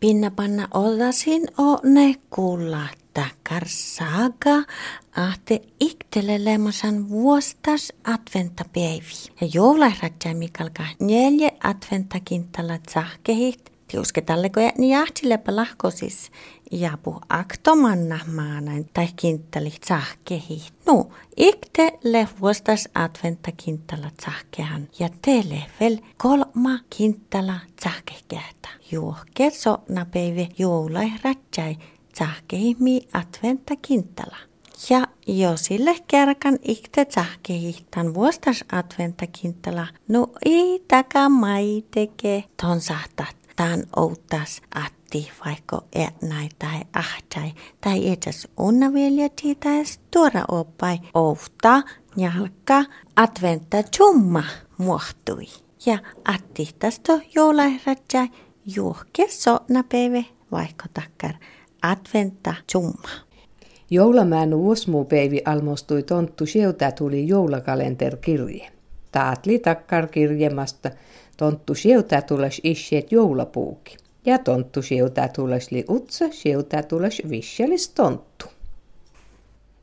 Pinna 0.00 0.30
panna 0.30 0.68
ollasin 0.74 1.48
o 1.58 1.80
ne 1.82 2.14
kuulla 2.30 2.86
takkar 3.14 3.62
saga 3.66 4.62
ahte 5.16 5.60
iktelelemosan 5.80 7.08
vuostas 7.08 7.92
adventapäivi. 8.04 9.32
Ja 9.40 9.48
joulairatja 9.54 10.34
mikalka 10.34 10.86
neljä 11.00 11.50
adventakintala 11.64 12.78
tsahkehit. 12.78 13.72
Tiusketalleko 13.88 14.60
ni 14.78 14.90
jahtilepä 14.90 15.56
lahkosis 15.56 16.30
japu 16.70 17.20
aktomanna 17.28 18.18
maanain 18.32 18.90
tai 18.94 19.08
kinttali 19.16 19.70
tsahkehi. 19.70 20.62
No, 20.86 21.08
ikte 21.36 21.98
le 22.04 22.28
vuostas 22.40 22.88
adventa 22.94 23.52
kinttala 23.56 24.10
tsahkehan 24.16 24.88
ja 24.98 25.08
teille 25.22 25.62
vel 25.80 25.96
kolma 26.16 26.78
kinttala 26.90 27.60
tsahkehkähtä. 27.76 28.57
Juohke 28.92 29.50
so 29.50 29.78
napeive 29.88 30.48
joulai 30.58 31.12
ratsai 31.24 31.76
tsahkehi 32.12 32.76
mi 32.78 33.00
adventa 33.12 33.76
kinttala. 33.76 34.36
Ja 34.90 35.06
jo 35.26 35.56
sille 35.56 35.96
kerkan 36.08 36.58
ikte 36.62 37.04
tsahkehi 37.04 37.76
tan 37.90 38.14
vuostas 38.14 38.64
adventa 38.72 39.26
kinttala, 39.26 39.86
no 40.08 40.26
ei 40.44 40.84
taka 40.88 41.28
maiteke. 41.28 42.44
Ton 42.62 42.80
sahtat 42.80 43.36
tan 43.56 43.84
outas 43.96 44.62
atti 44.74 45.30
vaikka 45.44 45.82
näin 46.22 46.50
tai 46.58 46.80
ahtai 46.92 47.52
tai 47.80 48.12
etäs 48.12 48.48
unnavilja 48.58 49.28
tai 49.28 49.84
tuora 50.10 50.44
oppai. 50.48 50.98
Outa 51.14 51.82
jalka 52.16 52.84
adventa 53.16 53.82
chumma 53.82 54.44
muohtui. 54.78 55.46
Ja 55.86 55.98
atti 56.24 56.68
tästä 56.78 57.12
joulairatja 57.34 58.26
juohke 58.76 59.28
sotnapeve 59.28 60.24
vaikka 60.52 60.84
takkar 60.94 61.34
adventa 61.82 62.54
chumma. 62.72 63.08
Joulamäen 63.90 64.54
uusmuupäivi 64.54 65.42
almostui 65.44 66.02
tonttu 66.02 66.46
sieltä 66.46 66.92
tuli 66.92 67.28
joulakalenterkirje. 67.28 68.70
Taatli 69.12 69.58
takkar 69.58 70.06
kirjemasta– 70.06 70.90
Tonttu 71.38 71.74
sieltä 71.74 72.22
tules 72.22 72.60
isheet 72.64 73.12
joulapuuki. 73.12 73.96
Ja 74.24 74.38
tonttu 74.38 74.82
sieltä 74.82 75.28
tules 75.28 75.70
li 75.70 75.84
utsa, 75.90 76.24
sieltä 76.30 76.82
tules 76.82 77.22
visselis 77.30 77.88
tonttu. 77.88 78.46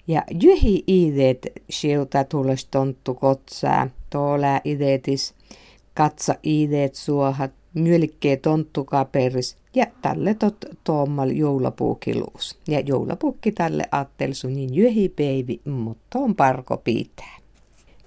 Ja 0.08 0.24
jyhi 0.42 0.84
ideet 0.88 1.48
sieltä 1.70 2.24
tules 2.24 2.66
tonttu 2.66 3.14
kotsaa, 3.14 3.88
toolää 4.10 4.62
ideetis, 4.64 5.34
katsa 5.94 6.36
ideet 6.44 6.96
suohat, 6.96 7.52
myölikkee 7.76 8.38
tonttukaperis 8.38 9.58
ja 9.76 9.86
tälle 10.02 10.34
tot 10.34 10.56
tuommal 10.84 11.30
joulapuukiluus. 11.30 12.58
Ja 12.68 12.80
joulapukki 12.80 13.52
tälle 13.52 13.84
attelsu 13.92 14.48
niin 14.48 14.76
jyhi 14.76 15.10
peivi, 15.10 15.62
mutta 15.66 16.20
on 16.20 16.36
parko 16.36 16.78
pitää. 16.78 17.38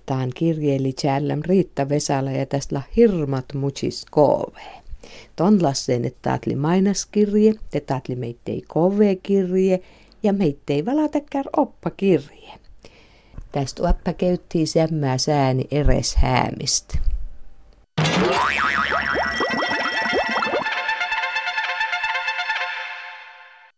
Taan 0.06 0.30
kirjeeli 0.34 0.92
tjälläm 0.92 1.40
Riitta 1.44 1.88
Vesala 1.88 2.30
ja 2.30 2.46
tästä 2.46 2.82
hirmat 2.96 3.44
muchis 3.54 4.06
kove. 4.10 4.62
Ton 5.36 5.62
lassen, 5.62 6.04
että 6.04 6.18
taatli 6.22 6.56
mainaskirje, 6.56 7.54
te 7.70 7.80
taatli 7.80 8.16
meittei 8.16 8.62
kove 8.68 9.16
kirje 9.16 9.80
ja 10.22 10.32
meittei 10.32 10.86
valatakään 10.86 11.44
oppakirje. 11.56 12.52
Tästä 13.52 13.82
oppa 13.82 14.12
käyttiin 14.12 14.66
semmää 14.66 15.18
sääni 15.18 15.64
eres 15.70 16.16
häämistä. 16.16 16.98